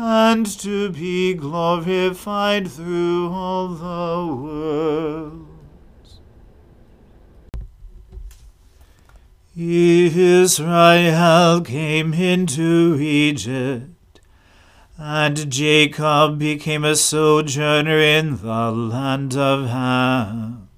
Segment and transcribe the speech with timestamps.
[0.00, 5.44] and to be glorified through all the worlds.
[9.56, 14.20] Israel came into Egypt,
[14.96, 20.68] and Jacob became a sojourner in the land of Ham.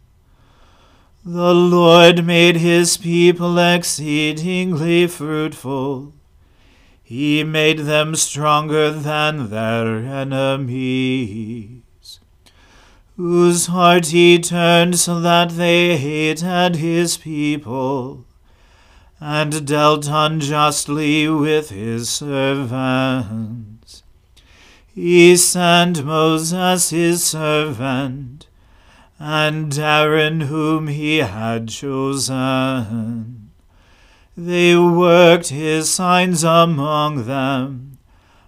[1.23, 6.15] The Lord made his people exceedingly fruitful.
[7.11, 11.83] He made them stronger than their enemies,
[13.17, 18.27] whose heart he turned so that they hated his people,
[19.19, 24.05] and dealt unjustly with his servants.
[24.95, 28.47] He sent Moses his servant
[29.19, 33.40] and Aaron whom he had chosen.
[34.43, 37.99] They worked his signs among them,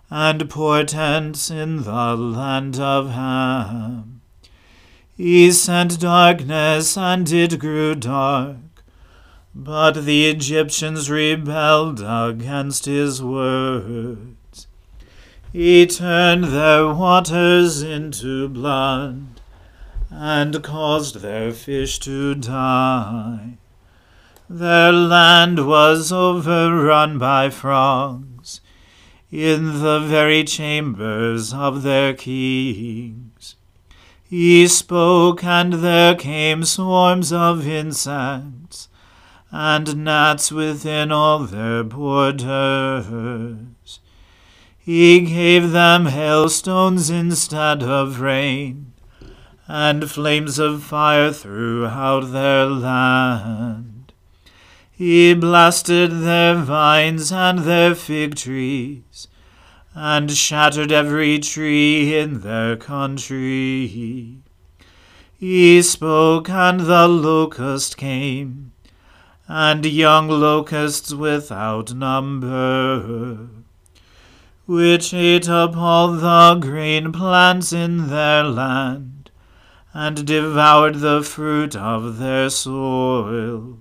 [0.08, 4.22] and portents in the land of Ham.
[5.14, 8.56] He sent darkness, and it grew dark.
[9.54, 14.66] But the Egyptians rebelled against his words.
[15.52, 19.42] He turned their waters into blood
[20.10, 23.58] and caused their fish to die.
[24.54, 28.60] Their land was overrun by frogs
[29.30, 33.56] in the very chambers of their kings.
[34.22, 38.90] He spoke, and there came swarms of insects,
[39.50, 42.50] and gnats within all their borders.
[44.78, 48.92] He gave them hailstones instead of rain,
[49.66, 53.91] and flames of fire throughout their land.
[55.04, 59.26] He blasted their vines and their fig trees,
[59.96, 64.38] and shattered every tree in their country.
[65.36, 68.70] He spoke, and the locust came,
[69.48, 73.48] and young locusts without number,
[74.66, 79.32] which ate up all the grain plants in their land,
[79.92, 83.78] and devoured the fruit of their soil.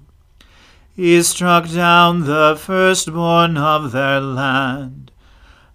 [1.02, 5.12] He struck down the firstborn of their land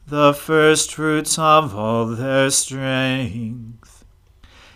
[0.07, 4.05] the firstfruits of all their strength.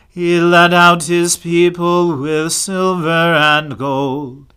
[0.08, 4.52] He led out his people with silver and gold.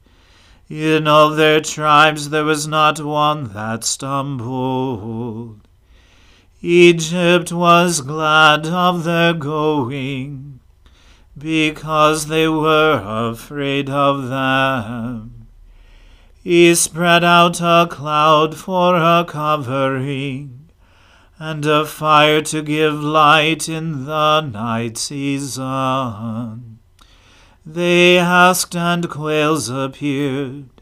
[0.67, 5.59] In all their tribes there was not one that stumbled.
[6.63, 10.59] Egypt was glad of their going,
[11.37, 15.32] because they were afraid of them.
[16.43, 20.69] He spread out a cloud for a covering
[21.39, 26.79] and a fire to give light in the night season.
[27.65, 30.81] They asked, and quails appeared,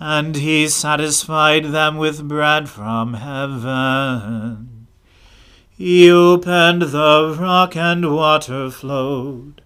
[0.00, 4.86] and he satisfied them with bread from heaven.
[5.76, 9.60] He opened the rock, and water flowed,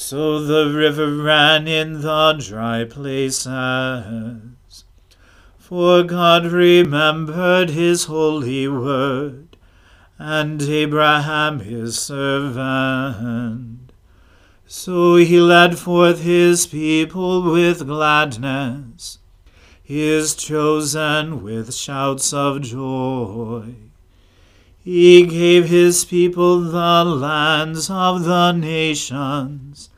[0.00, 3.48] so the river ran in the dry places.
[5.58, 9.56] For God remembered his holy word
[10.16, 13.92] and Abraham his servant.
[14.68, 19.18] So he led forth his people with gladness,
[19.82, 23.87] his chosen with shouts of joy.
[24.90, 29.90] He gave his people the lands of the nations,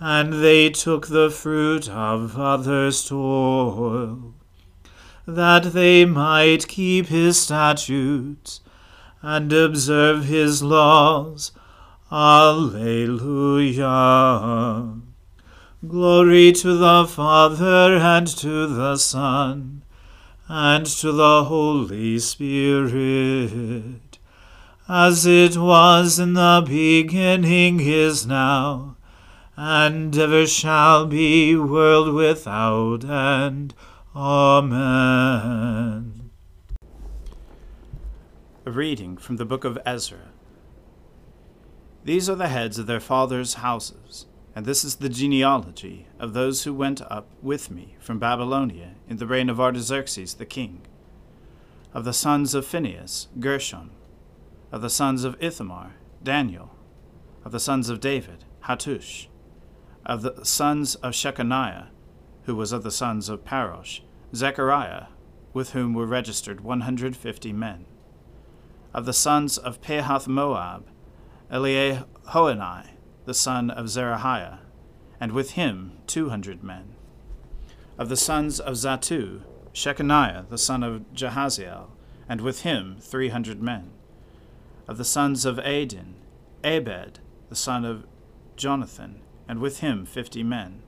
[0.00, 4.34] and they took the fruit of others' toil,
[5.28, 8.62] that they might keep his statutes
[9.22, 11.52] and observe his laws.
[12.10, 12.72] Alleluia.
[15.86, 19.84] Glory to the Father and to the Son
[20.48, 24.05] and to the Holy Spirit,
[24.88, 28.96] as it was in the beginning is now,
[29.56, 33.74] and ever shall be, world without end.
[34.14, 34.70] Amen.
[38.64, 40.30] A reading from the book of Ezra.
[42.04, 46.62] These are the heads of their fathers' houses, and this is the genealogy of those
[46.62, 50.82] who went up with me from Babylonia in the reign of Artaxerxes the king.
[51.92, 53.90] Of the sons of Phinehas, Gershom.
[54.72, 56.74] Of the sons of Ithamar, Daniel.
[57.44, 59.26] Of the sons of David, Hattush.
[60.04, 61.88] Of the sons of Shechaniah,
[62.44, 64.00] who was of the sons of Parosh,
[64.34, 65.06] Zechariah,
[65.52, 67.86] with whom were registered one hundred fifty men
[68.96, 70.86] of the sons of Pahath Moab,
[71.52, 72.86] Eliehoenai,
[73.26, 74.60] the son of Zerahiah,
[75.20, 76.94] and with him two hundred men.
[77.98, 79.42] Of the sons of Zattu,
[79.74, 81.88] Shechaniah, the son of Jahaziel,
[82.26, 83.90] and with him three hundred men.
[84.88, 86.14] Of the sons of Adin,
[86.62, 88.06] Ebed, the son of
[88.56, 90.82] Jonathan, and with him fifty men.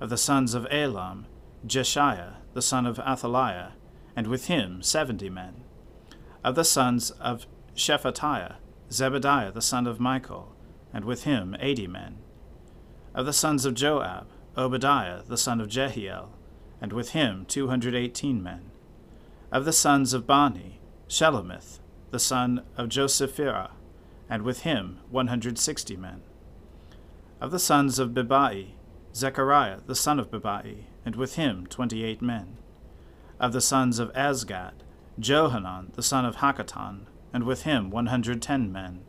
[0.00, 1.26] Of the sons of Elam,
[1.66, 3.72] Jeshaiah, the son of Athaliah,
[4.14, 5.64] and with him seventy men
[6.44, 8.56] of the sons of Shephatiah,
[8.90, 10.54] Zebadiah the son of Michael,
[10.92, 12.18] and with him eighty men.
[13.14, 16.32] Of the sons of Joab, Obadiah the son of Jehiel,
[16.80, 18.70] and with him two hundred eighteen men.
[19.50, 23.70] Of the sons of Bani, Shelomith the son of Josiphiah,
[24.30, 26.22] and with him one hundred sixty men.
[27.40, 28.68] Of the sons of Bebai,
[29.14, 32.56] Zechariah the son of Bebai, and with him twenty eight men.
[33.38, 34.74] Of the sons of Azgad,
[35.18, 39.00] Johanan the son of Hakkatan, and with him one hundred ten men.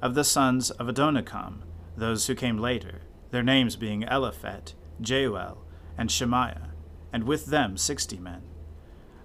[0.00, 1.58] Of the sons of Adonikam,
[1.96, 5.58] those who came later, their names being Eliphet, Jeuel,
[5.96, 6.70] and Shemaiah,
[7.12, 8.42] and with them sixty men.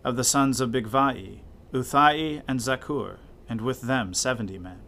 [0.04, 1.40] Of the sons of Bigvai,
[1.74, 3.18] Uthai and Zaccur,
[3.50, 4.82] and with them seventy men.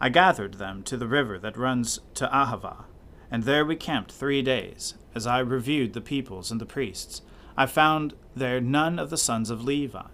[0.00, 2.84] I gathered them to the river that runs to Ahava,
[3.30, 7.22] and there we camped three days, as I reviewed the peoples and the priests,
[7.56, 10.08] I found there none of the sons of Levi.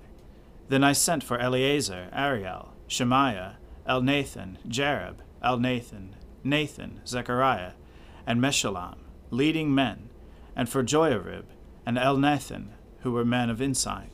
[0.69, 3.57] Then I sent for Eleazar, Ariel, Shemaiah,
[3.89, 6.11] Elnathan, Jarib, Elnathan,
[6.45, 7.73] Nathan, Zechariah,
[8.25, 8.99] and Meshullam,
[9.31, 10.11] leading men,
[10.55, 11.47] and for Joiarib
[11.85, 12.69] and Elnathan,
[13.01, 14.12] who were men of insight,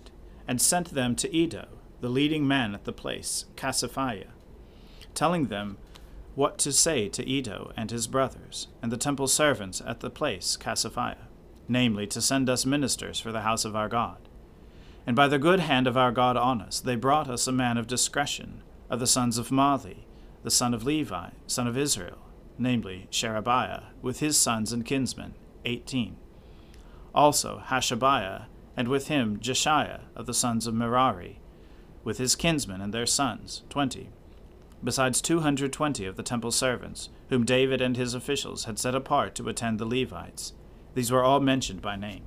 [0.49, 1.69] and sent them to Iddo,
[2.01, 4.29] the leading man at the place, Casiphia,
[5.15, 5.77] telling them
[6.35, 10.57] what to say to Iddo and his brothers, and the temple servants at the place,
[10.57, 11.27] Casiphia,
[11.69, 14.17] namely, to send us ministers for the house of our God.
[15.07, 17.77] And by the good hand of our God on us, they brought us a man
[17.77, 20.05] of discretion, of the sons of Mahli,
[20.45, 22.19] the son of Levi, son of Israel,
[22.57, 26.17] namely, Sherebiah, with his sons and kinsmen, eighteen.
[27.15, 28.45] Also Hashabiah,
[28.79, 31.41] and with him Jeshaiah of the sons of Merari,
[32.05, 34.09] with his kinsmen and their sons, twenty
[34.85, 39.49] besides 220 of the temple servants, whom David and his officials had set apart to
[39.49, 40.53] attend the Levites.
[40.95, 42.23] These were all mentioned by name.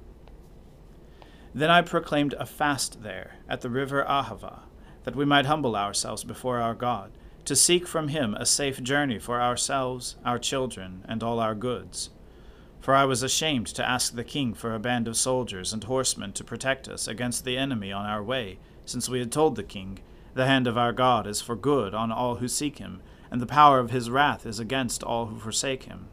[1.55, 4.63] Then I proclaimed a fast there, at the river Ahava,
[5.05, 7.11] that we might humble ourselves before our God,
[7.45, 12.09] to seek from him a safe journey for ourselves, our children, and all our goods.
[12.81, 16.33] For I was ashamed to ask the king for a band of soldiers and horsemen
[16.33, 19.99] to protect us against the enemy on our way, since we had told the king,
[20.33, 23.45] the hand of our God is for good on all who seek him, and the
[23.45, 26.07] power of his wrath is against all who forsake him.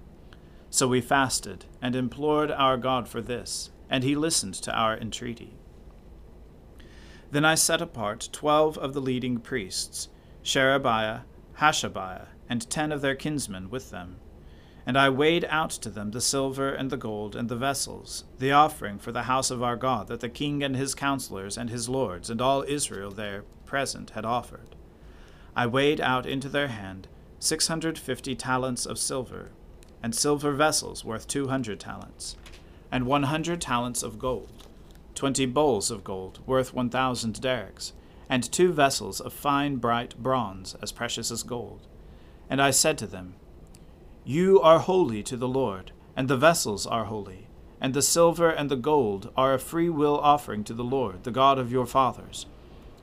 [0.68, 5.56] So we fasted, and implored our God for this, and he listened to our entreaty.
[7.30, 10.08] Then I set apart twelve of the leading priests,
[10.42, 11.20] Sherebiah,
[11.58, 14.16] Hashabiah, and ten of their kinsmen with them.
[14.88, 18.52] And I weighed out to them the silver and the gold and the vessels, the
[18.52, 21.90] offering for the house of our God that the king and his counselors and his
[21.90, 24.74] lords and all Israel there present had offered.
[25.54, 27.06] I weighed out into their hand
[27.38, 29.50] six hundred fifty talents of silver,
[30.02, 32.36] and silver vessels worth two hundred talents,
[32.90, 34.68] and one hundred talents of gold,
[35.14, 37.92] twenty bowls of gold worth one thousand darics,
[38.26, 41.86] and two vessels of fine bright bronze as precious as gold.
[42.48, 43.34] And I said to them,
[44.28, 47.46] You are holy to the Lord, and the vessels are holy,
[47.80, 51.30] and the silver and the gold are a free will offering to the Lord, the
[51.30, 52.44] God of your fathers.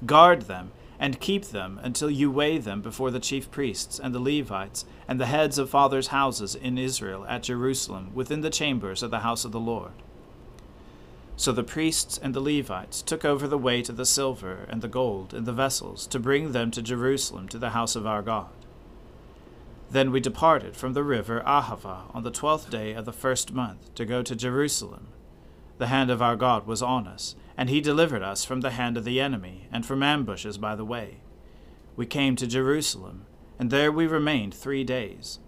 [0.06, 4.20] Guard them, and keep them until you weigh them before the chief priests and the
[4.20, 9.10] Levites and the heads of fathers' houses in Israel at Jerusalem within the chambers of
[9.10, 9.94] the house of the Lord.
[11.38, 14.88] So the priests and the Levites took over the weight of the silver and the
[14.88, 18.52] gold and the vessels to bring them to Jerusalem to the house of our God.
[19.90, 23.94] Then we departed from the river Ahava on the twelfth day of the first month
[23.96, 25.08] to go to Jerusalem.
[25.78, 28.98] The hand of our God was on us and he delivered us from the hand
[28.98, 31.18] of the enemy, and from ambushes by the way.
[31.96, 33.26] We came to Jerusalem,
[33.58, 35.40] and there we remained three days.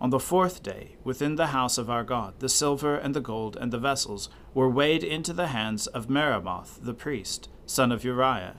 [0.00, 3.56] On the fourth day, within the house of our God, the silver and the gold
[3.56, 8.56] and the vessels were weighed into the hands of Meremoth the priest, son of Uriah,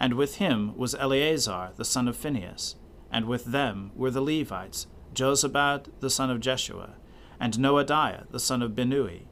[0.00, 2.74] and with him was Eleazar the son of Phinehas,
[3.14, 6.96] and with them were the Levites, Jozabad the son of Jeshua,
[7.38, 9.26] and Noadiah the son of Binnui.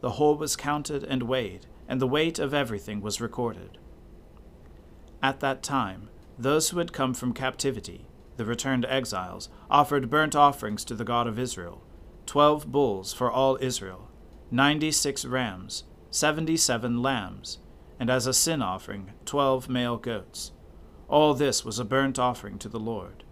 [0.00, 3.78] The whole was counted and weighed, and the weight of everything was recorded.
[5.22, 10.84] At that time, those who had come from captivity, the returned exiles, offered burnt offerings
[10.86, 11.80] to the God of Israel
[12.26, 14.08] twelve bulls for all Israel,
[14.50, 17.58] ninety six rams, seventy seven lambs,
[18.00, 20.50] and as a sin offering, twelve male goats.
[21.12, 23.22] All this was a burnt offering to the Lord.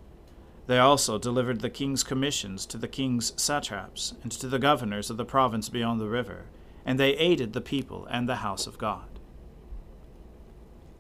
[0.67, 5.17] They also delivered the king's commissions to the king's satraps and to the governors of
[5.17, 6.45] the province beyond the river
[6.85, 9.19] and they aided the people and the house of God.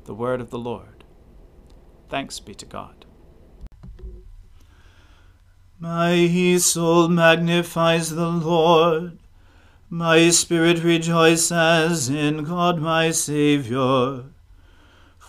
[0.04, 1.04] The word of the Lord.
[2.08, 3.04] Thanks be to God.
[5.78, 9.18] My soul magnifies the Lord.
[9.90, 14.24] My spirit rejoices in God my Saviour.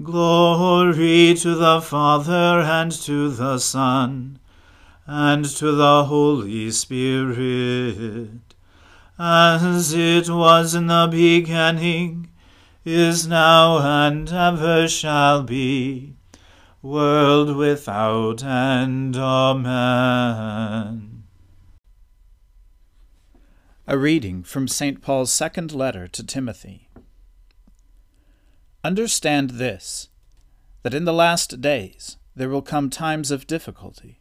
[0.00, 4.38] Glory to the Father and to the Son
[5.08, 8.54] and to the Holy Spirit,
[9.18, 12.30] as it was in the beginning,
[12.84, 16.14] is now, and ever shall be,
[16.80, 19.16] world without end.
[19.16, 21.24] Amen.
[23.88, 25.02] A reading from St.
[25.02, 26.87] Paul's second letter to Timothy.
[28.84, 30.08] Understand this,
[30.82, 34.20] that in the last days there will come times of difficulty.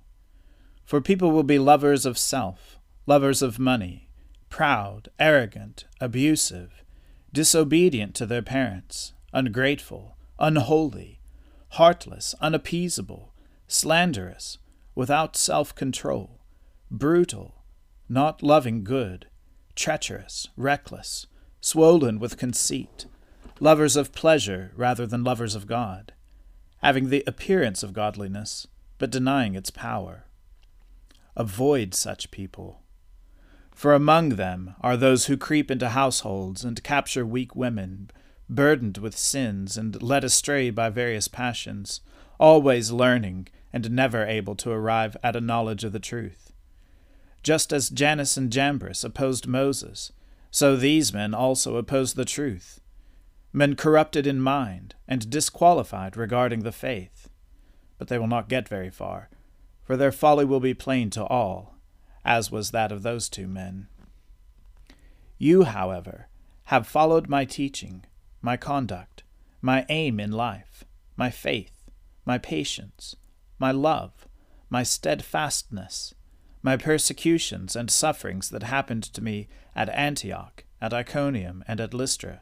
[0.83, 4.09] For people will be lovers of self, lovers of money,
[4.49, 6.83] proud, arrogant, abusive,
[7.31, 11.19] disobedient to their parents, ungrateful, unholy,
[11.71, 13.33] heartless, unappeasable,
[13.67, 14.57] slanderous,
[14.95, 16.39] without self control,
[16.89, 17.63] brutal,
[18.09, 19.27] not loving good,
[19.75, 21.27] treacherous, reckless,
[21.61, 23.05] swollen with conceit,
[23.59, 26.13] lovers of pleasure rather than lovers of God,
[26.81, 30.25] having the appearance of godliness, but denying its power.
[31.35, 32.81] Avoid such people.
[33.73, 38.09] For among them are those who creep into households and capture weak women,
[38.49, 42.01] burdened with sins and led astray by various passions,
[42.39, 46.53] always learning and never able to arrive at a knowledge of the truth.
[47.43, 50.11] Just as Jannes and Jambres opposed Moses,
[50.49, 52.79] so these men also oppose the truth.
[53.57, 57.27] Men corrupted in mind and disqualified regarding the faith.
[57.97, 59.31] But they will not get very far
[59.87, 61.73] for their folly will be plain to all,
[62.23, 63.87] as was that of those two men.
[65.39, 66.27] You, however,
[66.65, 68.05] have followed my teaching,
[68.41, 69.23] my conduct,
[69.59, 70.83] my aim in life,
[71.15, 71.89] my faith,
[72.25, 73.15] my patience,
[73.57, 74.27] my love,
[74.69, 76.13] my steadfastness,
[76.61, 82.41] my persecutions and sufferings that happened to me at Antioch, at Iconium, and at Lystra,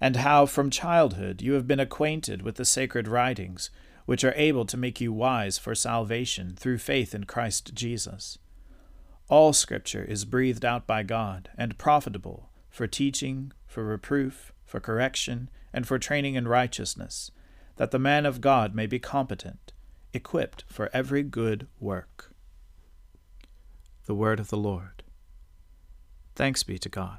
[0.00, 3.70] and how from childhood you have been acquainted with the sacred writings,
[4.06, 8.38] which are able to make you wise for salvation through faith in Christ Jesus.
[9.28, 15.50] All Scripture is breathed out by God and profitable for teaching, for reproof, for correction,
[15.72, 17.30] and for training in righteousness,
[17.76, 19.72] that the man of God may be competent,
[20.14, 22.32] equipped for every good work.
[24.06, 25.02] The Word of the Lord.
[26.34, 27.18] Thanks be to God.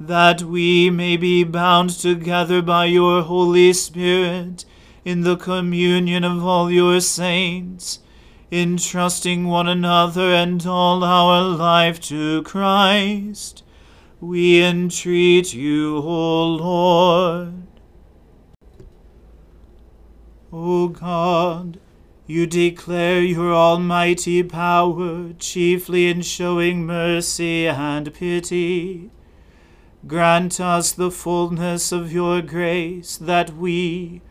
[0.00, 4.64] that we may be bound together by your Holy Spirit
[5.04, 7.98] in the communion of all your saints,
[8.52, 13.64] entrusting one another and all our life to Christ.
[14.20, 17.54] We entreat you, O Lord.
[20.52, 21.78] O God,
[22.26, 29.10] you declare your almighty power, chiefly in showing mercy and pity.
[30.06, 34.22] Grant us the fullness of your grace, that we,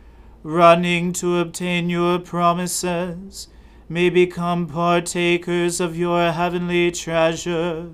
[0.42, 3.50] running to obtain your promises,
[3.90, 7.90] may become partakers of your heavenly treasure.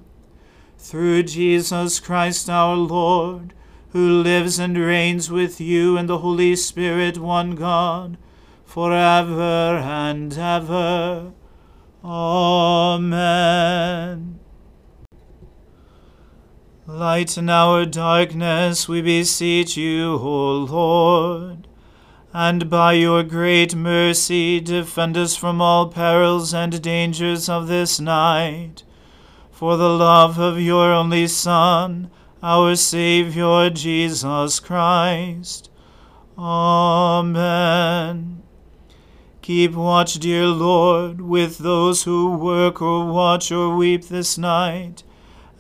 [0.78, 3.54] Through Jesus Christ our Lord,
[3.90, 8.18] who lives and reigns with you and the Holy Spirit, one God,
[8.66, 11.32] forever and ever.
[12.04, 13.14] Amen.
[16.86, 21.66] Lighten our darkness, we beseech you, O Lord,
[22.34, 28.84] and by your great mercy defend us from all perils and dangers of this night.
[29.50, 32.12] For the love of your only Son,
[32.44, 35.70] our Saviour Jesus Christ.
[36.38, 37.64] Amen.
[39.42, 45.04] Keep watch, dear Lord, with those who work or watch or weep this night,